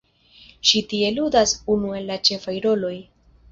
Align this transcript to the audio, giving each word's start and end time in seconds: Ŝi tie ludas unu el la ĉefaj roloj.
Ŝi 0.69 0.81
tie 0.93 1.11
ludas 1.17 1.53
unu 1.75 1.93
el 2.01 2.11
la 2.13 2.19
ĉefaj 2.31 2.57
roloj. 2.67 2.95